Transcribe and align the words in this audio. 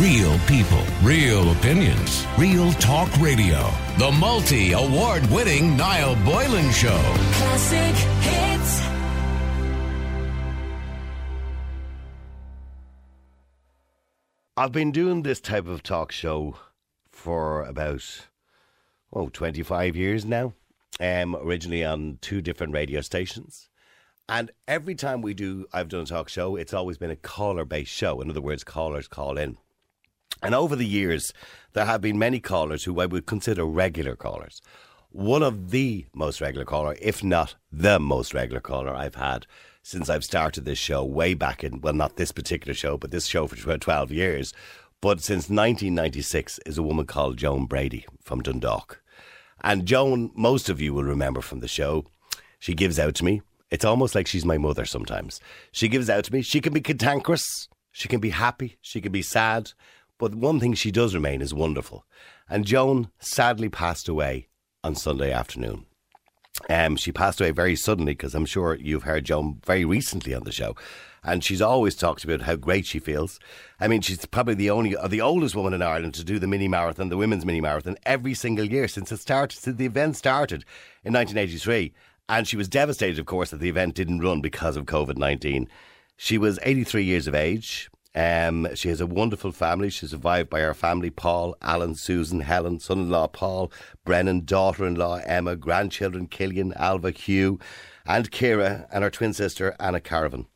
Real 0.00 0.38
people, 0.40 0.82
real 1.02 1.52
opinions, 1.52 2.26
real 2.36 2.70
talk 2.72 3.08
radio. 3.18 3.72
The 3.96 4.12
multi 4.12 4.72
award 4.72 5.24
winning 5.30 5.74
Niall 5.74 6.16
Boylan 6.22 6.70
Show. 6.70 7.00
Classic 7.32 7.94
hits. 8.20 8.82
I've 14.54 14.72
been 14.72 14.92
doing 14.92 15.22
this 15.22 15.40
type 15.40 15.66
of 15.66 15.82
talk 15.82 16.12
show 16.12 16.58
for 17.10 17.62
about, 17.62 18.04
oh, 19.14 19.30
25 19.30 19.96
years 19.96 20.26
now. 20.26 20.52
Um, 21.00 21.34
originally 21.36 21.86
on 21.86 22.18
two 22.20 22.42
different 22.42 22.74
radio 22.74 23.00
stations. 23.00 23.70
And 24.28 24.50
every 24.68 24.94
time 24.94 25.22
we 25.22 25.32
do, 25.32 25.64
I've 25.72 25.88
done 25.88 26.02
a 26.02 26.04
talk 26.04 26.28
show, 26.28 26.54
it's 26.56 26.74
always 26.74 26.98
been 26.98 27.10
a 27.10 27.16
caller 27.16 27.64
based 27.64 27.92
show. 27.92 28.20
In 28.20 28.28
other 28.28 28.42
words, 28.42 28.62
callers 28.62 29.08
call 29.08 29.38
in. 29.38 29.56
And 30.42 30.54
over 30.54 30.76
the 30.76 30.86
years, 30.86 31.32
there 31.72 31.86
have 31.86 32.00
been 32.00 32.18
many 32.18 32.40
callers 32.40 32.84
who 32.84 33.00
I 33.00 33.06
would 33.06 33.26
consider 33.26 33.64
regular 33.64 34.16
callers. 34.16 34.60
One 35.10 35.42
of 35.42 35.70
the 35.70 36.06
most 36.14 36.40
regular 36.40 36.64
caller, 36.64 36.96
if 37.00 37.24
not 37.24 37.54
the 37.72 37.98
most 37.98 38.34
regular 38.34 38.60
caller 38.60 38.94
I've 38.94 39.14
had 39.14 39.46
since 39.82 40.10
I've 40.10 40.24
started 40.24 40.64
this 40.64 40.78
show 40.78 41.04
way 41.04 41.34
back 41.34 41.62
in, 41.62 41.80
well, 41.80 41.94
not 41.94 42.16
this 42.16 42.32
particular 42.32 42.74
show, 42.74 42.96
but 42.96 43.12
this 43.12 43.26
show 43.26 43.46
for 43.46 43.78
12 43.78 44.10
years. 44.10 44.52
But 45.00 45.20
since 45.20 45.48
1996 45.48 46.58
is 46.66 46.76
a 46.76 46.82
woman 46.82 47.06
called 47.06 47.36
Joan 47.36 47.66
Brady 47.66 48.04
from 48.20 48.42
Dundalk. 48.42 49.00
And 49.62 49.86
Joan, 49.86 50.32
most 50.34 50.68
of 50.68 50.80
you 50.80 50.92
will 50.92 51.04
remember 51.04 51.40
from 51.40 51.60
the 51.60 51.68
show, 51.68 52.04
she 52.58 52.74
gives 52.74 52.98
out 52.98 53.14
to 53.16 53.24
me. 53.24 53.42
It's 53.70 53.84
almost 53.84 54.14
like 54.14 54.26
she's 54.26 54.44
my 54.44 54.58
mother 54.58 54.84
sometimes. 54.84 55.40
She 55.72 55.88
gives 55.88 56.10
out 56.10 56.24
to 56.24 56.32
me. 56.32 56.42
She 56.42 56.60
can 56.60 56.72
be 56.72 56.80
cantankerous. 56.80 57.68
She 57.92 58.08
can 58.08 58.20
be 58.20 58.30
happy. 58.30 58.78
She 58.80 59.00
can 59.00 59.12
be 59.12 59.22
sad. 59.22 59.72
But 60.18 60.34
one 60.34 60.60
thing 60.60 60.74
she 60.74 60.90
does 60.90 61.14
remain 61.14 61.42
is 61.42 61.52
wonderful. 61.52 62.04
And 62.48 62.64
Joan 62.64 63.10
sadly 63.18 63.68
passed 63.68 64.08
away 64.08 64.48
on 64.82 64.94
Sunday 64.94 65.32
afternoon. 65.32 65.86
Um, 66.70 66.96
she 66.96 67.12
passed 67.12 67.40
away 67.40 67.50
very 67.50 67.76
suddenly 67.76 68.12
because 68.12 68.34
I'm 68.34 68.46
sure 68.46 68.76
you've 68.76 69.02
heard 69.02 69.24
Joan 69.24 69.60
very 69.64 69.84
recently 69.84 70.34
on 70.34 70.44
the 70.44 70.52
show. 70.52 70.74
And 71.22 71.42
she's 71.42 71.60
always 71.60 71.96
talked 71.96 72.24
about 72.24 72.42
how 72.42 72.54
great 72.54 72.86
she 72.86 72.98
feels. 72.98 73.40
I 73.80 73.88
mean, 73.88 74.00
she's 74.00 74.24
probably 74.26 74.54
the 74.54 74.70
only, 74.70 74.96
uh, 74.96 75.08
the 75.08 75.20
oldest 75.20 75.56
woman 75.56 75.74
in 75.74 75.82
Ireland 75.82 76.14
to 76.14 76.24
do 76.24 76.38
the 76.38 76.46
mini 76.46 76.68
marathon, 76.68 77.08
the 77.08 77.16
women's 77.16 77.44
mini 77.44 77.60
marathon, 77.60 77.96
every 78.06 78.32
single 78.32 78.64
year 78.64 78.86
since 78.86 79.10
it 79.10 79.18
started, 79.18 79.58
since 79.58 79.76
the 79.76 79.86
event 79.86 80.16
started 80.16 80.64
in 81.04 81.12
1983. 81.12 81.92
And 82.28 82.46
she 82.46 82.56
was 82.56 82.68
devastated, 82.68 83.18
of 83.18 83.26
course, 83.26 83.50
that 83.50 83.60
the 83.60 83.68
event 83.68 83.94
didn't 83.94 84.20
run 84.20 84.40
because 84.40 84.76
of 84.76 84.86
COVID 84.86 85.16
19. 85.16 85.68
She 86.16 86.38
was 86.38 86.58
83 86.62 87.04
years 87.04 87.26
of 87.26 87.34
age. 87.34 87.90
Um, 88.16 88.74
she 88.74 88.88
has 88.88 89.02
a 89.02 89.06
wonderful 89.06 89.52
family. 89.52 89.90
She's 89.90 90.10
survived 90.10 90.48
by 90.48 90.60
her 90.60 90.72
family 90.72 91.10
Paul, 91.10 91.54
Alan, 91.60 91.94
Susan, 91.94 92.40
Helen, 92.40 92.80
son 92.80 92.98
in 92.98 93.10
law 93.10 93.26
Paul, 93.26 93.70
Brennan, 94.06 94.46
daughter 94.46 94.86
in 94.86 94.94
law 94.94 95.16
Emma, 95.16 95.54
grandchildren 95.54 96.26
Killian, 96.26 96.72
Alva, 96.76 97.10
Hugh, 97.10 97.60
and 98.06 98.30
Kira, 98.30 98.86
and 98.90 99.04
her 99.04 99.10
twin 99.10 99.34
sister 99.34 99.76
Anna 99.78 100.00
Caravan, 100.00 100.46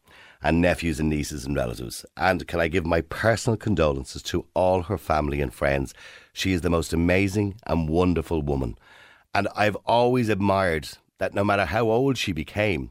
and 0.42 0.62
nephews 0.62 0.98
and 0.98 1.10
nieces 1.10 1.44
and 1.44 1.54
relatives. 1.54 2.06
And 2.16 2.48
can 2.48 2.60
I 2.60 2.68
give 2.68 2.86
my 2.86 3.02
personal 3.02 3.58
condolences 3.58 4.22
to 4.22 4.46
all 4.54 4.84
her 4.84 4.96
family 4.96 5.42
and 5.42 5.52
friends? 5.52 5.92
She 6.32 6.52
is 6.52 6.62
the 6.62 6.70
most 6.70 6.94
amazing 6.94 7.56
and 7.66 7.90
wonderful 7.90 8.40
woman. 8.40 8.78
And 9.34 9.48
I've 9.54 9.76
always 9.84 10.30
admired 10.30 10.88
that 11.18 11.34
no 11.34 11.44
matter 11.44 11.66
how 11.66 11.90
old 11.90 12.16
she 12.16 12.32
became, 12.32 12.90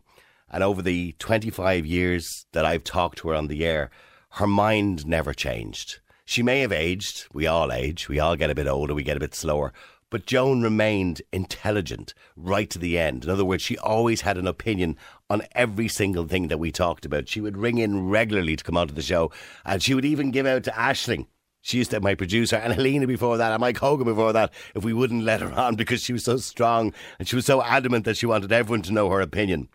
and 0.52 0.64
over 0.64 0.84
the 0.84 1.16
25 1.18 1.88
years 1.88 2.46
that 2.52 2.66
I've 2.66 2.84
talked 2.84 3.18
to 3.20 3.30
her 3.30 3.36
on 3.36 3.48
the 3.48 3.66
air, 3.66 3.90
her 4.32 4.48
mind 4.48 5.06
never 5.06 5.34
changed. 5.34 6.00
She 6.26 6.44
may 6.44 6.60
have 6.60 6.72
aged, 6.72 7.28
we 7.34 7.48
all 7.48 7.72
age, 7.72 8.08
we 8.08 8.20
all 8.20 8.36
get 8.36 8.52
a 8.52 8.56
bit 8.56 8.68
older, 8.68 8.94
we 8.94 9.04
get 9.04 9.18
a 9.18 9.22
bit 9.22 9.34
slower, 9.34 9.74
but 10.10 10.26
Joan 10.26 10.62
remained 10.62 11.22
intelligent 11.32 12.14
right 12.36 12.70
to 12.70 12.80
the 12.80 12.98
end. 12.98 13.24
In 13.24 13.30
other 13.30 13.46
words, 13.46 13.64
she 13.64 13.78
always 13.78 14.22
had 14.22 14.38
an 14.38 14.48
opinion 14.48 14.98
on 15.30 15.44
every 15.54 15.88
single 15.88 16.28
thing 16.28 16.48
that 16.48 16.60
we 16.60 16.72
talked 16.72 17.06
about. 17.06 17.28
She 17.28 17.42
would 17.42 17.58
ring 17.58 17.78
in 17.78 18.10
regularly 18.10 18.56
to 18.56 18.64
come 18.64 18.78
onto 18.78 18.94
the 18.94 19.02
show, 19.02 19.32
and 19.66 19.82
she 19.82 19.94
would 19.94 20.06
even 20.06 20.32
give 20.32 20.46
out 20.46 20.64
to 20.64 20.72
Ashling. 20.72 21.28
She 21.62 21.78
used 21.78 21.92
to 21.92 22.00
my 22.00 22.16
producer 22.16 22.56
and 22.56 22.74
Helena 22.74 23.06
before 23.06 23.38
that 23.38 23.52
and 23.52 23.60
Mike 23.60 23.78
Hogan 23.78 24.06
before 24.06 24.34
that 24.34 24.54
if 24.76 24.84
we 24.84 24.94
wouldn't 24.94 25.24
let 25.24 25.42
her 25.42 25.52
on 25.60 25.76
because 25.76 26.02
she 26.02 26.14
was 26.14 26.24
so 26.24 26.38
strong 26.38 26.94
and 27.18 27.28
she 27.28 27.36
was 27.36 27.46
so 27.46 27.62
adamant 27.62 28.06
that 28.06 28.18
she 28.18 28.26
wanted 28.26 28.52
everyone 28.52 28.82
to 28.84 28.94
know 28.94 29.10
her 29.10 29.22
opinion. 29.22 29.68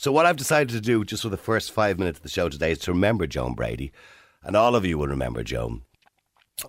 So 0.00 0.10
what 0.10 0.24
I've 0.24 0.38
decided 0.38 0.70
to 0.70 0.80
do 0.80 1.04
just 1.04 1.24
for 1.24 1.28
the 1.28 1.36
first 1.36 1.72
five 1.72 1.98
minutes 1.98 2.20
of 2.20 2.22
the 2.22 2.30
show 2.30 2.48
today 2.48 2.72
is 2.72 2.78
to 2.78 2.92
remember 2.92 3.26
Joan 3.26 3.52
Brady. 3.52 3.92
And 4.42 4.56
all 4.56 4.74
of 4.74 4.86
you 4.86 4.96
will 4.96 5.08
remember 5.08 5.42
Joan. 5.42 5.82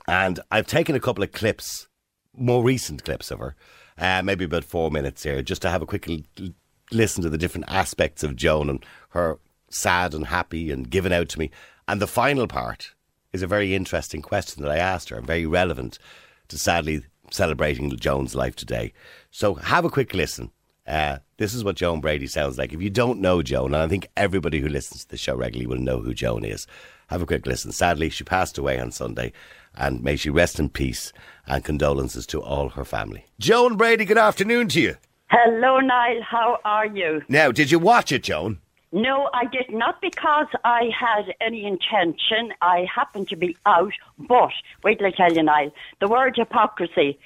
And 0.05 0.41
I've 0.51 0.67
taken 0.67 0.97
a 0.97 0.99
couple 0.99 1.23
of 1.23 1.31
clips, 1.31 1.87
more 2.35 2.61
recent 2.61 3.05
clips 3.05 3.31
of 3.31 3.39
her, 3.39 3.55
uh, 3.97 4.21
maybe 4.21 4.43
about 4.43 4.65
four 4.65 4.91
minutes 4.91 5.23
here, 5.23 5.41
just 5.41 5.61
to 5.61 5.69
have 5.69 5.81
a 5.81 5.85
quick 5.85 6.09
l- 6.09 6.49
listen 6.91 7.23
to 7.23 7.29
the 7.29 7.37
different 7.37 7.69
aspects 7.69 8.21
of 8.21 8.35
Joan 8.35 8.69
and 8.69 8.85
her 9.11 9.39
sad 9.69 10.13
and 10.13 10.27
happy 10.27 10.69
and 10.69 10.89
given 10.89 11.13
out 11.13 11.29
to 11.29 11.39
me. 11.39 11.51
And 11.87 12.01
the 12.01 12.07
final 12.07 12.47
part 12.47 12.95
is 13.31 13.41
a 13.41 13.47
very 13.47 13.73
interesting 13.73 14.21
question 14.21 14.61
that 14.61 14.71
I 14.73 14.77
asked 14.77 15.07
her 15.07 15.15
and 15.15 15.25
very 15.25 15.45
relevant 15.45 15.99
to 16.49 16.57
sadly 16.57 17.05
celebrating 17.29 17.95
Joan's 17.95 18.35
life 18.35 18.57
today. 18.57 18.91
So 19.29 19.53
have 19.53 19.85
a 19.85 19.89
quick 19.89 20.13
listen. 20.13 20.51
Uh, 20.85 21.19
this 21.41 21.55
is 21.55 21.63
what 21.63 21.75
Joan 21.75 22.01
Brady 22.01 22.27
sounds 22.27 22.59
like. 22.59 22.71
If 22.71 22.83
you 22.83 22.91
don't 22.91 23.19
know 23.19 23.41
Joan, 23.41 23.73
and 23.73 23.81
I 23.81 23.87
think 23.87 24.07
everybody 24.15 24.59
who 24.59 24.69
listens 24.69 25.03
to 25.03 25.09
the 25.09 25.17
show 25.17 25.35
regularly 25.35 25.65
will 25.65 25.83
know 25.83 25.99
who 25.99 26.13
Joan 26.13 26.45
is, 26.45 26.67
have 27.07 27.23
a 27.23 27.25
quick 27.25 27.47
listen. 27.47 27.71
Sadly, 27.71 28.09
she 28.09 28.23
passed 28.23 28.59
away 28.59 28.79
on 28.79 28.91
Sunday, 28.91 29.33
and 29.75 30.03
may 30.03 30.15
she 30.15 30.29
rest 30.29 30.59
in 30.59 30.69
peace. 30.69 31.11
And 31.47 31.65
condolences 31.65 32.27
to 32.27 32.41
all 32.41 32.69
her 32.69 32.85
family. 32.85 33.25
Joan 33.39 33.75
Brady, 33.75 34.05
good 34.05 34.19
afternoon 34.19 34.67
to 34.69 34.81
you. 34.81 34.97
Hello, 35.31 35.79
Niall. 35.79 36.21
How 36.21 36.59
are 36.63 36.85
you? 36.85 37.23
Now, 37.27 37.51
did 37.51 37.71
you 37.71 37.79
watch 37.79 38.11
it, 38.11 38.21
Joan? 38.23 38.59
No, 38.91 39.27
I 39.33 39.45
did 39.45 39.71
not 39.71 39.99
because 39.99 40.47
I 40.63 40.91
had 40.97 41.33
any 41.41 41.65
intention. 41.65 42.53
I 42.61 42.85
happened 42.93 43.29
to 43.29 43.35
be 43.35 43.57
out, 43.65 43.93
but 44.19 44.51
wait 44.83 44.99
till 44.99 45.07
I 45.07 45.11
tell 45.11 45.33
you, 45.33 45.41
Niall. 45.41 45.71
The 45.99 46.07
word 46.07 46.35
hypocrisy. 46.37 47.17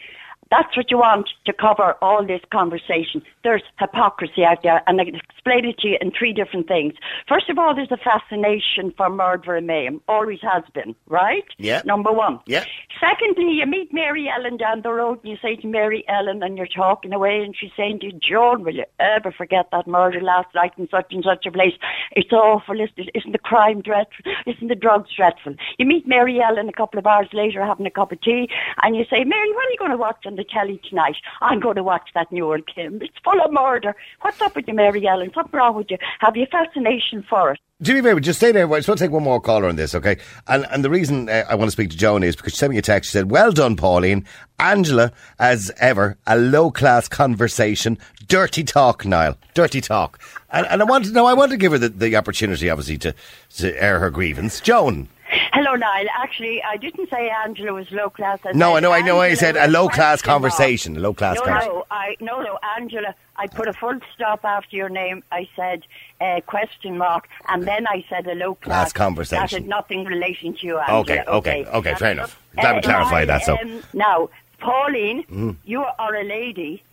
That's 0.51 0.75
what 0.77 0.91
you 0.91 0.97
want 0.97 1.29
to 1.45 1.53
cover 1.53 1.95
all 2.01 2.25
this 2.25 2.41
conversation. 2.51 3.23
There's 3.43 3.63
hypocrisy 3.79 4.43
out 4.45 4.63
there, 4.63 4.81
and 4.87 5.01
I 5.01 5.05
can 5.05 5.15
explain 5.15 5.65
it 5.65 5.79
to 5.79 5.87
you 5.89 5.97
in 6.01 6.11
three 6.11 6.33
different 6.33 6.67
things. 6.67 6.93
First 7.27 7.49
of 7.49 7.57
all, 7.57 7.73
there's 7.75 7.91
a 7.91 7.97
fascination 7.97 8.93
for 8.95 9.09
murder 9.09 9.55
and 9.55 9.67
mayhem. 9.67 10.01
Always 10.07 10.39
has 10.41 10.63
been, 10.73 10.95
right? 11.07 11.43
Yeah. 11.57 11.81
Number 11.85 12.11
one. 12.11 12.39
Yeah. 12.45 12.63
Secondly, 12.99 13.51
you 13.53 13.65
meet 13.65 13.93
Mary 13.93 14.29
Ellen 14.29 14.57
down 14.57 14.81
the 14.81 14.91
road 14.91 15.19
and 15.23 15.31
you 15.31 15.37
say 15.41 15.55
to 15.57 15.67
Mary 15.67 16.03
Ellen 16.07 16.41
and 16.41 16.57
you're 16.57 16.67
talking 16.67 17.13
away 17.13 17.41
and 17.43 17.55
she's 17.55 17.71
saying 17.75 17.99
to 17.99 18.07
you, 18.07 18.13
Joan, 18.13 18.63
will 18.63 18.75
you 18.75 18.85
ever 18.99 19.31
forget 19.31 19.67
that 19.71 19.87
murder 19.87 20.21
last 20.21 20.47
night 20.55 20.73
in 20.77 20.87
such 20.89 21.11
and 21.11 21.23
such 21.23 21.45
a 21.45 21.51
place? 21.51 21.73
It's 22.11 22.31
awful, 22.31 22.75
isn't 22.75 22.97
it? 22.97 23.09
Isn't 23.13 23.31
the 23.31 23.39
crime 23.39 23.81
dreadful? 23.81 24.31
Isn't 24.45 24.67
the 24.67 24.75
drugs 24.75 25.09
dreadful? 25.15 25.55
You 25.77 25.85
meet 25.85 26.07
Mary 26.07 26.41
Ellen 26.41 26.69
a 26.69 26.73
couple 26.73 26.99
of 26.99 27.07
hours 27.07 27.27
later 27.33 27.63
having 27.65 27.85
a 27.85 27.91
cup 27.91 28.11
of 28.11 28.21
tea 28.21 28.49
and 28.83 28.95
you 28.95 29.05
say, 29.09 29.23
Mary, 29.23 29.51
what 29.51 29.67
are 29.67 29.71
you 29.71 29.77
going 29.77 29.91
to 29.91 29.97
watch 29.97 30.25
on 30.25 30.34
the 30.35 30.43
telly 30.43 30.79
tonight? 30.89 31.15
I'm 31.41 31.59
going 31.59 31.75
to 31.75 31.83
watch 31.83 32.09
that 32.13 32.31
Newell 32.31 32.61
Kim. 32.73 33.01
It's 33.01 33.17
full 33.23 33.39
of 33.41 33.51
murder. 33.51 33.95
What's 34.21 34.41
up 34.41 34.55
with 34.55 34.67
you, 34.67 34.73
Mary 34.73 35.07
Ellen? 35.07 35.31
What's 35.33 35.53
wrong 35.53 35.75
with 35.75 35.89
you? 35.89 35.97
Have 36.19 36.35
you 36.35 36.43
a 36.43 36.47
fascination 36.47 37.23
for 37.29 37.51
it? 37.51 37.59
Do 37.81 38.01
me 38.01 38.21
just 38.21 38.39
stay 38.39 38.53
there. 38.53 38.71
I 38.71 38.77
just 38.77 38.87
want 38.87 38.99
to 38.99 39.03
take 39.03 39.11
one 39.11 39.23
more 39.23 39.41
caller 39.41 39.67
on 39.67 39.75
this, 39.75 39.93
okay? 39.95 40.17
And 40.47 40.65
and 40.71 40.81
the 40.81 40.89
reason 40.89 41.27
uh, 41.27 41.43
I 41.49 41.55
want 41.55 41.67
to 41.67 41.73
speak 41.73 41.89
to 41.89 41.97
Joan 41.97 42.23
is 42.23 42.33
because 42.33 42.53
she 42.53 42.57
sent 42.57 42.71
me 42.71 42.77
a 42.77 42.81
text. 42.81 43.09
She 43.09 43.17
said, 43.17 43.29
"Well 43.29 43.51
done, 43.51 43.75
Pauline. 43.75 44.25
Angela, 44.59 45.11
as 45.39 45.73
ever, 45.77 46.17
a 46.25 46.37
low 46.37 46.71
class 46.71 47.09
conversation, 47.09 47.97
dirty 48.27 48.63
talk, 48.63 49.03
Niall, 49.03 49.37
dirty 49.55 49.81
talk." 49.81 50.21
And, 50.51 50.65
and 50.67 50.81
I 50.81 50.85
want 50.85 51.03
to 51.03 51.11
know, 51.11 51.25
I 51.25 51.33
want 51.33 51.51
to 51.51 51.57
give 51.57 51.73
her 51.73 51.77
the, 51.77 51.89
the 51.89 52.15
opportunity, 52.15 52.69
obviously, 52.69 52.97
to 52.99 53.13
to 53.57 53.83
air 53.83 53.99
her 53.99 54.09
grievance. 54.09 54.61
Joan, 54.61 55.09
Hello, 55.55 55.73
Niall. 55.75 56.07
Actually, 56.21 56.61
I 56.63 56.75
didn't 56.75 57.09
say 57.09 57.29
Angela 57.29 57.71
was 57.71 57.89
low 57.91 58.09
class. 58.09 58.39
I 58.43 58.51
no, 58.51 58.75
I 58.75 58.81
know, 58.81 58.91
I 58.91 59.01
know. 59.01 59.21
I 59.21 59.35
said 59.35 59.55
a 59.55 59.67
low 59.67 59.87
class 59.87 60.21
conversation, 60.21 60.97
a 60.97 60.99
low 60.99 61.13
class 61.13 61.35
No, 61.37 61.43
conversation. 61.43 61.73
no, 61.75 61.85
I 61.89 62.17
no, 62.19 62.41
no, 62.41 62.59
Angela. 62.77 63.15
I 63.37 63.47
put 63.47 63.67
a 63.69 63.73
full 63.73 63.97
stop 64.13 64.43
after 64.43 64.75
your 64.75 64.89
name. 64.89 65.23
I 65.31 65.47
said 65.55 65.83
uh, 66.19 66.41
question 66.45 66.97
mark, 66.97 67.29
and 67.47 67.63
then 67.65 67.87
I 67.87 68.03
said 68.09 68.27
a 68.27 68.35
low 68.35 68.55
class 68.55 68.91
Class 68.91 68.93
conversation. 68.93 69.41
That 69.43 69.51
had 69.51 69.67
nothing 69.67 70.03
relating 70.03 70.55
to 70.57 70.67
you, 70.67 70.77
Angela. 70.79 70.99
Okay, 70.99 71.23
okay, 71.25 71.65
okay, 71.65 71.91
Now, 71.91 71.97
fair 71.97 72.11
enough. 72.11 72.41
Glad 72.59 72.75
we 72.75 72.81
clarified 72.81 73.29
that, 73.29 73.43
so. 73.43 73.57
um, 73.57 73.81
now, 73.93 74.29
Pauline, 74.59 75.23
Mm. 75.31 75.55
you 75.63 75.85
are 75.85 76.15
a 76.15 76.23
lady. 76.23 76.83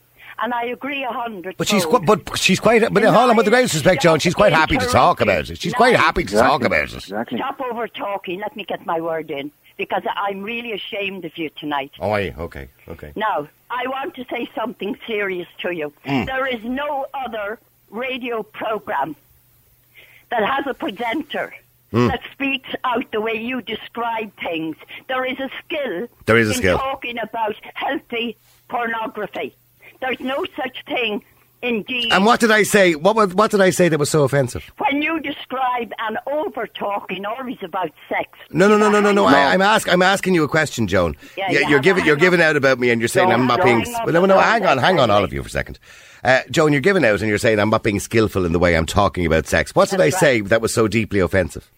And 0.41 0.53
I 0.55 0.65
agree 0.67 1.05
a 1.05 1.11
hundred. 1.13 1.57
But 1.57 1.69
she's 1.69 1.85
fold. 1.85 2.07
but 2.07 2.39
she's 2.39 2.59
quite. 2.61 2.83
But 2.93 3.03
hold 3.05 3.31
on, 3.31 3.37
with 3.37 3.45
the 3.47 3.51
greatest 3.51 3.75
respect, 3.75 4.03
Joan, 4.03 4.19
she's 4.19 4.35
quite 4.35 4.53
happy 4.53 4.77
to 4.79 4.87
talk 4.87 5.21
about 5.21 5.49
it. 5.51 5.59
She's 5.59 5.75
quite 5.75 5.97
happy 5.97 6.25
to 6.25 6.35
talk 6.37 6.65
about 6.65 6.85
it. 6.85 6.95
Exactly. 6.95 7.39
Stop 7.39 7.61
over 7.61 7.87
talking. 7.89 8.41
Let 8.41 8.57
me 8.57 8.65
get 8.65 8.85
my 8.87 9.01
word 9.01 9.31
in 9.31 9.51
because 9.77 10.03
I'm 10.17 10.43
really 10.43 10.73
ashamed 10.73 11.25
of 11.25 11.37
you 11.37 11.51
tonight. 11.51 11.93
Oh, 12.01 12.13
aye, 12.13 12.35
okay, 12.39 12.69
okay. 12.89 13.13
Now, 13.17 13.49
I 13.71 13.87
want 13.89 14.15
to 14.17 14.25
say 14.31 14.49
something 14.55 14.97
serious 15.07 15.49
to 15.61 15.71
you. 15.71 15.93
Mm. 16.07 16.27
There 16.27 16.47
is 16.47 16.63
no 16.65 17.07
other 17.15 17.59
radio 17.91 18.43
program 18.43 19.17
that 20.31 20.45
has 20.45 20.67
a 20.67 20.75
presenter 20.75 21.55
Hmm. 21.91 22.09
that 22.09 22.23
speaks 22.33 22.71
out 22.85 23.11
the 23.13 23.21
way 23.21 23.35
you 23.35 23.61
describe 23.61 24.33
things. 24.41 24.77
There 25.09 25.27
is 25.27 25.39
a 25.39 25.51
skill. 25.63 26.09
There 26.25 26.39
is 26.39 26.49
a 26.49 26.53
in 26.53 26.57
skill. 26.57 26.79
talking 26.79 27.19
about 27.19 27.55
healthy 27.75 28.39
pornography. 28.69 29.55
There's 30.03 30.21
no 30.21 30.45
such 30.55 30.85
thing. 30.85 31.25
Indeed, 31.65 32.13
And 32.13 32.27
what 32.27 32.41
did 32.41 32.51
I 32.51 32.65
say? 32.65 32.97
What 32.97 33.15
was, 33.15 33.33
what 33.37 33.53
did 33.53 33.61
I 33.61 33.71
say 33.71 33.89
that 33.89 33.97
was 34.01 34.11
so 34.11 34.25
offensive? 34.25 34.69
when 34.79 35.01
you 35.01 35.21
describe 35.21 35.93
an 36.01 36.19
over 36.27 36.67
talking 36.67 37.25
always 37.25 37.59
about 37.63 37.93
sex. 38.09 38.31
No, 38.51 38.67
no, 38.67 38.77
no, 38.77 38.91
no, 38.91 38.99
no, 39.01 39.13
no. 39.13 39.27
I, 39.27 39.55
I'm 39.55 39.63
ask, 39.63 39.89
I'm 39.89 40.03
asking 40.03 40.35
you 40.35 40.43
a 40.43 40.49
question, 40.49 40.89
Joan. 40.89 41.15
Yeah, 41.39 41.53
You- 41.53 41.61
yeah, 41.61 41.69
you're 41.69 41.79
giving 41.79 42.05
you're 42.05 42.17
giving 42.17 42.43
out 42.43 42.57
about 42.57 42.81
me, 42.81 42.91
and 42.91 43.01
you're 43.01 43.07
saying 43.07 43.29
No, 43.29 43.37
I'm 43.37 43.47
not 43.47 43.61
no, 43.61 43.65
being. 43.65 43.83
hang 43.85 43.95
on, 43.95 44.07
no, 44.07 44.13
no, 44.13 44.21
no, 44.27 44.35
no, 44.35 44.41
hang 44.41 44.67
on, 44.67 44.79
hang 44.79 44.99
on, 44.99 45.09
all 45.13 45.23
of 45.23 45.33
you 45.33 45.41
for 45.41 45.47
a 45.47 45.51
second. 45.53 45.79
Uh, 46.25 46.41
Joan, 46.51 46.73
you're 46.73 46.81
giving 46.81 47.05
out, 47.05 47.21
and 47.21 47.29
you're 47.29 47.39
saying 47.39 47.61
I'm 47.61 47.71
not 47.71 47.85
being 47.85 48.01
skillful 48.01 48.45
in 48.45 48.51
the 48.51 48.59
way 48.59 48.77
I'm 48.77 48.87
talking 48.87 49.25
about 49.25 49.47
sex. 49.47 49.73
What 49.73 49.89
did 49.89 50.01
I 50.01 50.11
That's 50.11 50.19
say 50.19 50.41
that 50.41 50.61
was 50.61 50.75
so 50.75 50.89
deeply 50.89 51.21
offensive? 51.21 51.71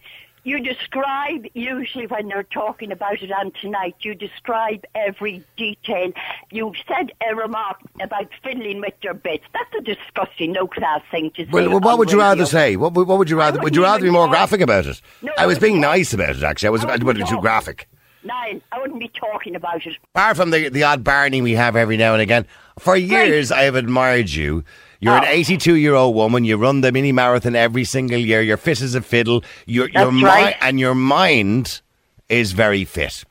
You 0.45 0.59
describe, 0.59 1.47
usually 1.55 2.05
when 2.05 2.29
you're 2.29 2.43
talking 2.43 2.91
about 2.91 3.19
it 3.23 3.31
on 3.31 3.51
tonight, 3.59 3.95
you 4.01 4.13
describe 4.13 4.85
every 4.93 5.43
detail. 5.57 6.11
You 6.51 6.71
said 6.87 7.11
a 7.27 7.35
remark 7.35 7.77
about 7.99 8.29
fiddling 8.43 8.79
with 8.79 8.93
your 9.01 9.15
bits. 9.15 9.43
That's 9.53 9.73
a 9.79 9.81
disgusting, 9.81 10.51
no 10.53 10.67
class 10.67 11.01
thing 11.09 11.31
to 11.31 11.45
say. 11.45 11.49
Well, 11.51 11.69
well, 11.71 11.79
what 11.79 11.97
would 11.97 12.11
you 12.11 12.19
rather 12.19 12.45
say? 12.45 12.75
What, 12.75 12.93
would- 12.93 13.07
what 13.07 13.17
would 13.17 13.29
you 13.29 13.39
rather? 13.39 13.59
Would 13.59 13.75
you 13.75 13.81
rather 13.81 14.03
be 14.03 14.11
more 14.11 14.27
graphic 14.27 14.61
about 14.61 14.85
it? 14.85 15.01
No, 15.23 15.31
I 15.35 15.47
was 15.47 15.57
being 15.57 15.81
nice 15.81 16.13
about 16.13 16.35
it. 16.35 16.43
Actually, 16.43 16.67
I 16.67 16.69
was 16.69 16.85
I 16.85 16.95
wasn't 16.97 17.27
too 17.27 17.41
graphic. 17.41 17.89
Niall, 18.23 18.61
I 18.71 18.79
wouldn't 18.79 18.99
be 18.99 19.09
talking 19.09 19.55
about 19.55 19.85
it. 19.85 19.97
Apart 20.13 20.37
from 20.37 20.51
the 20.51 20.69
the 20.69 20.83
odd 20.83 21.03
Barney 21.03 21.41
we 21.41 21.53
have 21.53 21.75
every 21.75 21.97
now 21.97 22.13
and 22.13 22.21
again, 22.21 22.45
for 22.77 22.95
years 22.95 23.51
I 23.51 23.63
have 23.63 23.75
admired 23.75 24.29
you. 24.29 24.63
You're 25.05 25.15
an 25.15 25.23
Oh. 25.25 25.31
82 25.31 25.75
year 25.75 25.93
old 25.93 26.15
woman. 26.15 26.43
You 26.45 26.57
run 26.57 26.81
the 26.81 26.91
mini 26.91 27.11
marathon 27.11 27.55
every 27.55 27.83
single 27.85 28.17
year. 28.19 28.41
You're 28.41 28.57
fit 28.57 28.81
as 28.81 28.95
a 28.95 29.01
fiddle. 29.01 29.43
Your 29.65 29.87
your 29.89 30.05
That's 30.05 30.13
mi- 30.15 30.23
right. 30.23 30.55
and 30.61 30.79
your 30.79 30.95
mind 30.95 31.81
is 32.27 32.51
very 32.53 32.83
fit. 32.85 33.23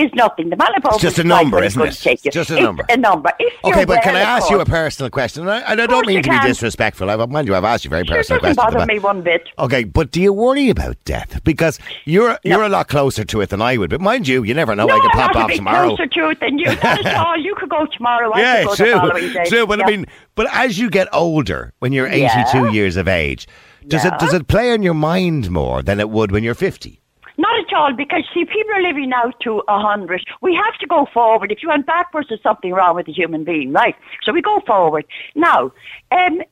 Is 0.00 0.10
nothing. 0.14 0.50
The 0.50 0.56
Malibov 0.56 0.94
It's 0.94 1.02
just 1.02 1.18
a 1.18 1.24
number, 1.24 1.62
isn't 1.62 1.80
it? 1.80 1.92
to 1.92 2.00
take 2.02 2.24
you. 2.24 2.28
It's 2.28 2.34
just 2.34 2.50
a 2.50 2.54
It's 2.54 2.62
number. 2.62 2.84
a 2.88 2.96
number. 2.96 3.30
Okay, 3.64 3.84
but 3.84 4.02
can 4.02 4.16
I 4.16 4.20
ask 4.20 4.50
you 4.50 4.60
a 4.60 4.64
personal 4.64 5.10
question? 5.10 5.42
And 5.42 5.50
I, 5.50 5.58
and 5.60 5.80
I 5.80 5.86
don't 5.86 6.06
mean 6.06 6.22
to 6.22 6.30
be 6.30 6.38
disrespectful. 6.40 7.10
I, 7.10 7.16
mind 7.26 7.46
you, 7.48 7.54
I've 7.54 7.64
asked 7.64 7.84
you 7.84 7.90
very 7.90 8.04
Sure, 8.06 8.16
personal 8.16 8.40
doesn't 8.40 8.56
questions. 8.56 8.74
bother 8.80 8.86
me 8.92 8.98
one 8.98 9.22
bit. 9.22 9.48
Okay, 9.58 9.84
but 9.84 10.10
do 10.10 10.20
you 10.20 10.32
worry 10.32 10.68
about 10.70 10.96
death? 11.04 11.42
Because 11.44 11.78
you're 12.04 12.38
you're 12.44 12.62
a 12.62 12.68
lot 12.68 12.88
closer 12.88 13.24
to 13.24 13.40
it 13.40 13.50
than 13.50 13.60
I 13.62 13.76
would. 13.76 13.90
But 13.90 14.00
mind 14.00 14.26
you, 14.28 14.42
you 14.42 14.54
never 14.54 14.74
know. 14.74 14.86
no, 14.86 14.94
I 14.96 15.00
could 15.00 15.10
pop 15.12 15.36
off 15.36 15.52
tomorrow. 15.52 15.88
closer 15.88 16.06
to 16.06 16.28
it 16.30 16.40
than 16.40 16.58
you. 16.58 16.66
Not 16.82 17.04
at 17.06 17.14
all. 17.16 17.36
You 17.36 17.54
could 17.56 17.68
go 17.70 17.86
tomorrow. 17.86 18.30
I 18.32 18.40
yeah, 18.40 18.58
could 18.60 18.68
go 18.68 18.74
true, 18.76 18.86
the 18.92 18.98
following 18.98 19.32
day. 19.32 19.44
true. 19.46 19.66
But 19.66 19.82
I 19.82 19.86
mean, 19.86 20.06
but 20.34 20.46
as 20.52 20.78
you 20.78 20.90
get 20.90 21.08
older, 21.12 21.72
when 21.80 21.92
you're 21.92 22.06
82 22.06 22.26
Yeah. 22.26 22.70
years 22.70 22.96
of 22.96 23.08
age, 23.08 23.46
does 23.86 24.04
it 24.04 24.12
does 24.18 24.32
it 24.34 24.46
play 24.48 24.72
on 24.72 24.82
your 24.82 24.94
mind 24.94 25.50
more 25.50 25.82
than 25.82 26.00
it 26.00 26.10
would 26.10 26.32
when 26.32 26.44
you're 26.44 26.54
50? 26.54 26.99
Not 27.36 27.58
at 27.58 27.72
all, 27.72 27.92
because 27.92 28.22
see, 28.34 28.44
people 28.44 28.74
are 28.74 28.82
living 28.82 29.08
now 29.10 29.32
to 29.42 29.62
a 29.68 29.80
hundred. 29.80 30.24
We 30.40 30.54
have 30.54 30.76
to 30.78 30.86
go 30.86 31.06
forward. 31.12 31.52
If 31.52 31.62
you 31.62 31.68
went 31.68 31.86
backwards, 31.86 32.28
there's 32.28 32.42
something 32.42 32.72
wrong 32.72 32.94
with 32.94 33.06
the 33.06 33.12
human 33.12 33.44
being, 33.44 33.72
right? 33.72 33.94
So 34.22 34.32
we 34.32 34.42
go 34.42 34.60
forward. 34.66 35.04
Now, 35.34 35.72
um, 36.10 36.42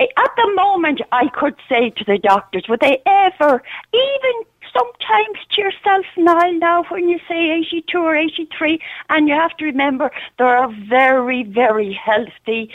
at 0.00 0.30
the 0.36 0.52
moment, 0.54 1.00
I 1.12 1.28
could 1.28 1.54
say 1.68 1.90
to 1.90 2.04
the 2.04 2.18
doctors, 2.18 2.64
would 2.68 2.80
they 2.80 3.02
ever, 3.06 3.62
even 3.92 4.32
sometimes 4.76 5.38
to 5.52 5.60
yourself, 5.62 6.04
Niall, 6.16 6.52
now 6.58 6.84
when 6.88 7.08
you 7.08 7.18
say 7.28 7.50
82 7.50 7.98
or 7.98 8.16
83, 8.16 8.78
and 9.10 9.28
you 9.28 9.34
have 9.34 9.56
to 9.58 9.64
remember 9.64 10.10
there 10.38 10.46
are 10.56 10.72
very, 10.88 11.42
very 11.44 11.92
healthy 11.92 12.70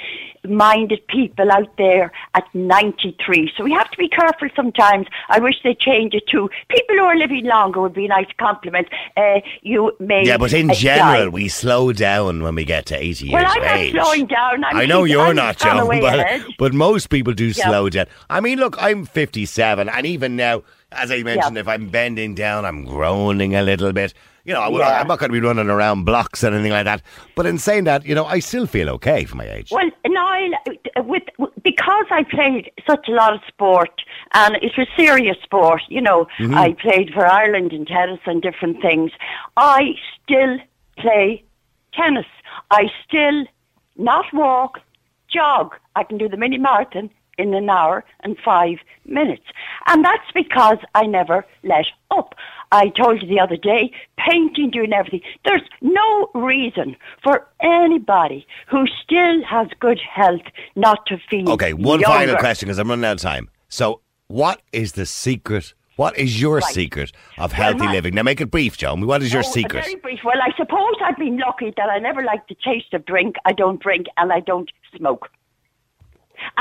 minded 0.47 1.05
people 1.07 1.51
out 1.51 1.75
there 1.77 2.11
at 2.33 2.43
93. 2.55 3.51
So 3.55 3.63
we 3.63 3.71
have 3.73 3.89
to 3.91 3.97
be 3.97 4.07
careful 4.09 4.49
sometimes. 4.55 5.07
I 5.29 5.39
wish 5.39 5.55
they 5.63 5.75
change 5.75 6.13
it 6.15 6.25
to 6.27 6.49
people 6.69 6.95
who 6.95 7.03
are 7.03 7.15
living 7.17 7.45
longer 7.45 7.81
would 7.81 7.93
be 7.93 8.05
a 8.05 8.09
nice 8.09 8.31
compliment. 8.39 8.87
Uh, 9.15 9.39
you 9.61 9.91
may 9.99 10.25
Yeah, 10.25 10.37
but 10.37 10.53
in 10.53 10.71
uh, 10.71 10.73
general, 10.73 11.25
die. 11.25 11.29
we 11.29 11.47
slow 11.47 11.93
down 11.93 12.41
when 12.41 12.55
we 12.55 12.65
get 12.65 12.87
to 12.87 12.97
80 12.97 13.29
Well, 13.31 13.41
years 13.41 13.51
I'm 13.55 13.61
of 13.61 13.67
not 13.67 13.77
age. 13.77 13.91
slowing 13.91 14.25
down. 14.27 14.63
I'm 14.63 14.75
I 14.77 14.85
know 14.85 15.03
you're 15.03 15.27
I'm 15.27 15.35
not, 15.35 15.57
Joe, 15.59 15.87
but, 16.01 16.19
ahead. 16.19 16.45
but 16.57 16.73
most 16.73 17.09
people 17.09 17.33
do 17.33 17.47
Yeah. 17.47 17.67
slow 17.67 17.89
down. 17.89 18.07
I 18.29 18.39
mean, 18.39 18.57
look, 18.59 18.75
I'm 18.81 19.05
57, 19.05 19.89
and 19.89 20.05
even 20.07 20.35
now, 20.35 20.63
as 20.91 21.11
I 21.11 21.23
mentioned, 21.23 21.55
Yeah. 21.55 21.61
if 21.61 21.67
I'm 21.67 21.89
bending 21.89 22.35
down, 22.35 22.65
I'm 22.65 22.85
groaning 22.85 23.55
a 23.55 23.61
little 23.63 23.93
bit. 23.93 24.13
You 24.43 24.53
know, 24.53 24.61
I, 24.61 24.69
Yeah. 24.69 24.99
I'm 25.01 25.07
not 25.07 25.19
going 25.19 25.29
to 25.29 25.33
be 25.33 25.39
running 25.45 25.69
around 25.69 26.03
blocks 26.05 26.43
and 26.43 26.55
anything 26.55 26.71
like 26.71 26.85
that. 26.85 27.01
But 27.35 27.45
in 27.45 27.57
saying 27.59 27.83
that, 27.85 28.05
you 28.05 28.15
know, 28.15 28.25
I 28.25 28.39
still 28.39 28.65
feel 28.65 28.89
okay 28.91 29.23
for 29.25 29.35
my 29.37 29.47
age. 29.47 29.69
Well, 29.71 29.89
Niall, 30.07 30.51
with 31.05 31.23
because 31.63 32.05
I 32.09 32.23
played 32.23 32.71
such 32.89 33.07
a 33.07 33.11
lot 33.11 33.33
of 33.33 33.41
sport, 33.47 34.01
and 34.33 34.55
it 34.55 34.71
was 34.77 34.87
serious 34.97 35.37
sport. 35.43 35.81
You 35.89 36.01
know, 36.01 36.27
Mm-hmm. 36.39 36.55
I 36.55 36.73
played 36.73 37.11
for 37.13 37.25
Ireland 37.25 37.71
in 37.71 37.85
tennis 37.85 38.19
and 38.25 38.41
different 38.41 38.81
things. 38.81 39.11
I 39.57 39.93
still 40.23 40.57
play 40.97 41.43
tennis. 41.93 42.25
I 42.71 42.89
still 43.07 43.45
not 43.97 44.25
walk, 44.33 44.79
jog. 45.31 45.75
I 45.95 46.03
can 46.03 46.17
do 46.17 46.27
the 46.27 46.37
mini 46.37 46.57
marathon 46.57 47.09
in 47.37 47.53
an 47.53 47.69
hour 47.69 48.03
and 48.23 48.37
five 48.43 48.77
minutes, 49.05 49.43
and 49.87 50.03
that's 50.05 50.29
because 50.33 50.77
I 50.95 51.05
never 51.05 51.45
let 51.63 51.85
up. 52.11 52.35
I 52.73 52.89
told 52.89 53.21
you 53.21 53.27
the 53.27 53.39
other 53.39 53.57
day, 53.57 53.91
painting, 54.17 54.69
doing 54.71 54.93
everything. 54.93 55.21
There's 55.43 55.61
no 55.81 56.29
reason 56.33 56.95
for 57.23 57.45
anybody 57.61 58.45
who 58.67 58.85
still 59.03 59.43
has 59.43 59.67
good 59.79 59.99
health 59.99 60.41
not 60.75 61.05
to 61.07 61.17
feel 61.29 61.49
Okay, 61.51 61.73
one 61.73 62.01
final 62.01 62.35
question 62.37 62.67
because 62.67 62.79
I'm 62.79 62.89
running 62.89 63.05
out 63.05 63.13
of 63.13 63.21
time. 63.21 63.49
So, 63.67 64.01
what 64.27 64.61
is 64.71 64.93
the 64.93 65.05
secret? 65.05 65.73
What 65.97 66.17
is 66.17 66.41
your 66.41 66.55
Right. 66.59 66.63
secret 66.63 67.11
of 67.37 67.51
Well, 67.51 67.61
healthy 67.71 67.85
my- 67.85 67.91
living? 67.91 68.15
Now, 68.15 68.23
make 68.23 68.39
it 68.41 68.49
brief, 68.49 68.77
Joan. 68.77 69.05
What 69.05 69.21
is 69.21 69.33
your 69.33 69.41
Oh, 69.45 69.51
secret? 69.51 69.83
Very 69.83 69.95
brief. 69.95 70.23
Well, 70.23 70.41
I 70.41 70.51
suppose 70.55 70.93
I've 71.03 71.17
been 71.17 71.37
lucky 71.37 71.73
that 71.75 71.89
I 71.89 71.99
never 71.99 72.23
like 72.23 72.47
the 72.47 72.55
taste 72.55 72.93
of 72.93 73.05
drink. 73.05 73.35
I 73.45 73.51
don't 73.51 73.79
drink 73.81 74.07
and 74.17 74.31
I 74.31 74.39
don't 74.39 74.71
smoke. 74.95 75.29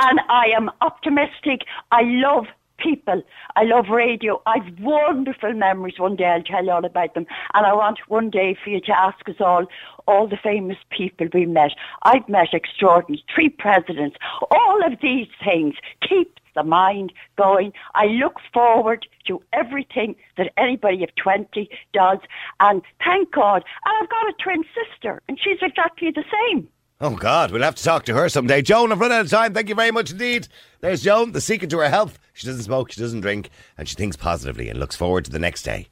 And 0.01 0.21
I 0.29 0.47
am 0.57 0.71
optimistic. 0.81 1.67
I 1.93 2.03
love 2.03 2.47
people. 2.79 3.23
I 3.57 3.65
love 3.65 3.89
radio. 3.91 4.41
I've 4.47 4.81
wonderful 4.81 5.53
memories. 5.53 5.99
One 5.99 6.17
day 6.17 6.25
I'll 6.25 6.43
tell 6.43 6.65
you 6.65 6.71
all 6.71 6.85
about 6.85 7.15
them. 7.15 7.27
And 7.53 7.67
I 7.67 7.75
want 7.75 7.99
one 8.09 8.31
day 8.31 8.57
for 8.63 8.71
you 8.71 8.81
to 8.81 8.99
ask 8.99 9.29
us 9.29 9.37
all, 9.41 9.67
all 10.09 10.27
the 10.27 10.39
famous 10.43 10.79
people 10.89 11.29
we 11.35 11.45
met. 11.45 11.73
I've 12.03 12.29
met 12.29 12.55
extraordinary, 12.55 13.23
three 13.35 13.51
presidents. 13.51 14.17
All 14.51 14.85
of 14.85 15.01
these 15.03 15.29
things 15.45 15.75
keep 16.01 16.41
the 16.57 16.65
mind 16.65 17.13
going. 17.37 17.73
I 17.95 18.07
look 18.07 18.37
forward 18.53 19.07
to 19.27 19.43
everything 19.53 20.17
that 20.37 20.53
anybody 20.57 21.05
of 21.05 21.15
20 21.17 21.69
does. 21.93 22.19
And 22.59 22.83
thank 23.05 23.33
God. 23.33 23.65
And 23.85 23.95
I've 24.03 24.09
got 24.09 24.29
a 24.29 24.35
twin 24.43 24.65
sister 24.75 25.23
and 25.29 25.39
she's 25.39 25.59
exactly 25.61 26.11
the 26.11 26.25
same. 26.49 26.69
Oh, 27.03 27.17
God, 27.17 27.51
we'll 27.51 27.63
have 27.63 27.77
to 27.77 27.83
talk 27.83 28.05
to 28.05 28.15
her 28.15 28.29
someday. 28.29 28.61
Joan, 28.61 28.93
I've 28.93 29.01
run 29.01 29.11
out 29.11 29.23
of 29.23 29.31
time. 29.31 29.55
Thank 29.55 29.71
you 29.71 29.75
very 29.75 29.91
much 29.91 30.11
indeed. 30.11 30.49
There's 30.83 31.03
Joan, 31.03 31.33
the 31.33 31.41
secret 31.41 31.71
to 31.71 31.79
her 31.79 31.89
health. 31.89 32.19
She 32.35 32.47
doesn't 32.47 32.65
smoke, 32.65 32.93
she 32.93 33.01
doesn't 33.01 33.23
drink, 33.23 33.49
and 33.79 33.89
she 33.89 33.95
thinks 33.95 34.17
positively 34.17 34.69
and 34.69 34.79
looks 34.79 34.97
forward 34.97 35.25
to 35.25 35.31
the 35.31 35.39
next 35.39 35.63
day. 35.63 35.87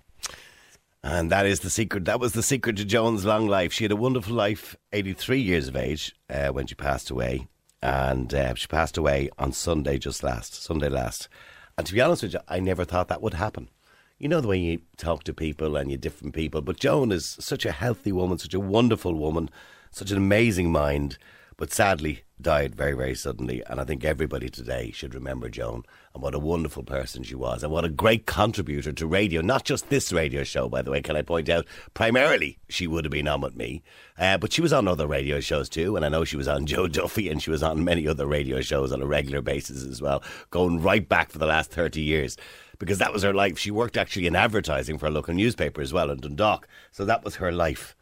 And 1.03 1.31
that 1.33 1.47
is 1.47 1.61
the 1.61 1.71
secret. 1.71 2.05
That 2.05 2.21
was 2.21 2.35
the 2.35 2.43
secret 2.43 2.77
to 2.77 2.85
Joan's 2.85 3.25
long 3.25 3.49
life. 3.49 3.73
She 3.73 3.85
had 3.85 3.93
a 3.93 3.97
wonderful 3.97 4.35
life, 4.35 4.77
83 4.93 5.41
years 5.41 5.69
of 5.69 5.77
age, 5.77 6.15
uh, 6.29 6.49
when 6.49 6.67
she 6.67 6.75
passed 6.75 7.09
away. 7.09 7.49
And 7.81 8.35
uh, 8.35 8.55
she 8.55 8.67
passed 8.67 8.99
away 8.99 9.31
on 9.39 9.53
Sunday 9.53 9.97
just 9.97 10.23
last, 10.23 10.63
Sunday 10.63 10.91
last. 10.91 11.31
And 11.79 11.87
to 11.87 11.95
be 11.95 12.03
honest 12.03 12.23
with 12.23 12.35
you, 12.35 12.41
I 12.49 12.61
never 12.61 12.85
thought 12.85 13.09
that 13.09 13.23
would 13.23 13.35
happen. 13.35 13.71
You 14.19 14.29
know 14.29 14.43
the 14.43 14.49
way 14.49 14.59
you 14.59 14.83
talk 14.99 15.25
to 15.25 15.33
people 15.33 15.75
and 15.75 15.91
you're 15.91 15.97
different 15.97 16.35
people. 16.35 16.61
But 16.61 16.81
Joan 16.81 17.13
is 17.13 17.39
such 17.41 17.65
a 17.65 17.73
healthy 17.73 18.13
woman, 18.13 18.37
such 18.37 18.53
a 18.53 18.61
wonderful 18.61 19.15
woman, 19.15 19.49
such 19.91 20.11
an 20.11 20.17
amazing 20.17 20.71
mind, 20.73 21.19
but 21.57 21.73
sadly 21.73 22.23
died 22.41 22.75
very, 22.75 22.93
very 22.93 23.15
suddenly. 23.15 23.63
And 23.67 23.81
I 23.81 23.85
think 23.85 24.05
everybody 24.05 24.49
today 24.49 24.93
should 24.93 25.15
remember 25.15 25.49
Joan 25.49 25.83
and 26.15 26.23
what 26.23 26.35
a 26.35 26.39
wonderful 26.39 26.85
person 26.85 27.23
she 27.23 27.35
was 27.35 27.63
and 27.63 27.73
what 27.73 27.85
a 27.85 27.89
great 27.89 28.27
contributor 28.27 28.93
to 28.93 29.07
radio. 29.07 29.41
Not 29.41 29.65
just 29.65 29.89
this 29.89 30.13
radio 30.13 30.45
show, 30.45 30.69
by 30.69 30.83
the 30.83 30.91
way, 30.91 31.01
can 31.01 31.17
I 31.17 31.23
point 31.23 31.49
out? 31.49 31.67
Primarily, 31.95 32.59
she 32.69 32.87
would 32.87 33.05
have 33.05 33.11
been 33.11 33.29
on 33.29 33.41
with 33.41 33.57
me, 33.57 33.83
uh, 34.19 34.39
but 34.39 34.53
she 34.53 34.61
was 34.61 34.73
on 34.73 34.87
other 34.87 35.07
radio 35.07 35.41
shows 35.41 35.69
too. 35.69 35.97
And 35.97 36.05
I 36.05 36.09
know 36.09 36.25
she 36.25 36.37
was 36.37 36.49
on 36.49 36.67
Joe 36.67 36.87
Duffy 36.87 37.29
and 37.29 37.43
she 37.43 37.51
was 37.51 37.63
on 37.63 37.85
many 37.85 38.07
other 38.07 38.27
radio 38.27 38.61
shows 38.61 38.93
on 38.93 39.03
a 39.03 39.07
regular 39.07 39.43
basis 39.43 39.85
as 39.85 40.01
well, 40.01 40.23
going 40.51 40.81
right 40.81 41.09
back 41.09 41.31
for 41.31 41.39
the 41.39 41.47
last 41.47 41.71
30 41.71 42.01
years 42.01 42.37
because 42.79 42.99
that 42.99 43.13
was 43.13 43.25
her 43.25 43.35
life. 43.35 43.59
She 43.59 43.71
worked 43.71 43.97
actually 43.97 44.27
in 44.27 44.37
advertising 44.37 44.99
for 44.99 45.07
a 45.07 45.11
local 45.11 45.35
newspaper 45.35 45.81
as 45.81 45.93
well 45.93 46.11
in 46.11 46.21
Dundalk. 46.21 46.69
So 46.93 47.05
that 47.05 47.25
was 47.25 47.37
her 47.37 47.51
life. 47.51 47.97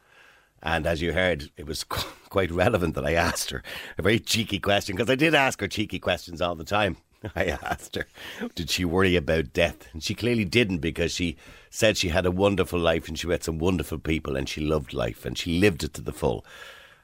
And 0.63 0.87
as 0.87 1.03
you 1.03 1.13
heard, 1.13 1.51
it 1.57 1.67
was 1.67 1.85
quite 2.29 2.51
relevant 2.51 2.95
that 2.95 3.07
I 3.07 3.13
asked 3.13 3.51
her 3.51 3.63
a 3.99 4.03
very 4.03 4.19
cheeky 4.19 4.59
question 4.59 4.97
because 4.97 5.11
I 5.11 5.15
did 5.15 5.35
ask 5.35 5.61
her 5.61 5.69
cheeky 5.69 5.99
questions 5.99 6.41
all 6.41 6.55
the 6.55 6.65
time. 6.65 6.97
I 7.37 7.47
asked 7.47 7.95
her, 7.97 8.07
did 8.55 8.71
she 8.71 8.85
worry 8.85 9.17
about 9.17 9.53
death? 9.53 9.89
And 9.93 10.03
she 10.03 10.15
clearly 10.15 10.45
didn't 10.45 10.79
because 10.79 11.13
she 11.13 11.37
said 11.71 11.97
she 11.97 12.09
had 12.09 12.27
a 12.27 12.31
wonderful 12.31 12.79
life 12.79 13.09
and 13.09 13.19
she 13.19 13.27
met 13.27 13.45
some 13.45 13.59
wonderful 13.59 13.99
people 13.99 14.37
and 14.37 14.49
she 14.49 14.61
loved 14.61 14.93
life 14.93 15.25
and 15.25 15.37
she 15.37 15.59
lived 15.59 15.85
it 15.85 15.95
to 15.95 16.03
the 16.03 16.13
full. 16.13 16.45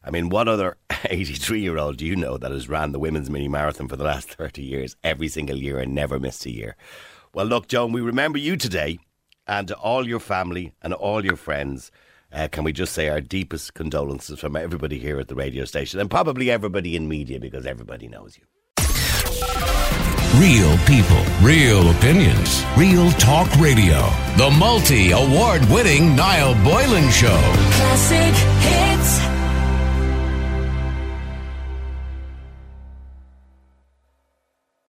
I 0.05 0.11
mean, 0.11 0.29
what 0.29 0.49
other 0.49 0.77
83 1.05 1.61
year 1.61 1.79
old 1.79 1.97
do 1.97 2.07
you 2.07 2.17
know 2.17 2.37
that 2.37 2.51
has 2.51 2.69
ran 2.69 2.93
the 2.93 2.99
women's 2.99 3.31
mini 3.31 3.49
marathon 3.49 3.89
for 3.89 3.97
the 3.97 4.05
last 4.05 4.31
30 4.35 4.63
years, 4.63 4.97
every 5.05 5.29
single 5.29 5.57
year, 5.57 5.79
and 5.79 5.95
never 5.95 6.19
missed 6.19 6.47
a 6.47 6.51
year? 6.51 6.77
Well, 7.35 7.47
look, 7.47 7.69
Joan, 7.69 7.93
we 7.93 8.01
remember 8.01 8.39
you 8.39 8.57
today 8.57 8.99
and 9.47 9.71
all 9.73 10.07
your 10.07 10.21
family 10.21 10.75
and 10.83 10.93
all 10.93 11.25
your 11.25 11.37
friends. 11.37 11.91
Uh, 12.33 12.49
can 12.49 12.65
we 12.65 12.73
just 12.73 12.95
say 12.95 13.09
our 13.09 13.21
deepest 13.21 13.75
condolences 13.75 14.41
from 14.41 14.57
everybody 14.57 14.99
here 14.99 15.21
at 15.21 15.29
the 15.29 15.35
radio 15.35 15.65
station 15.65 16.01
and 16.01 16.11
probably 16.11 16.51
everybody 16.51 16.97
in 16.97 17.09
media 17.09 17.39
because 17.39 17.67
everybody 17.67 18.09
knows 18.09 18.39
you. 18.39 18.45
Real 20.41 20.79
people, 20.87 21.23
real 21.43 21.91
opinions, 21.91 22.65
real 22.75 23.11
talk 23.12 23.55
radio. 23.57 24.09
The 24.39 24.51
multi 24.59 25.11
award 25.11 25.62
winning 25.67 26.17
Niall 26.17 26.55
Boylan 26.65 27.11
Show. 27.11 27.39
Classic 27.73 29.32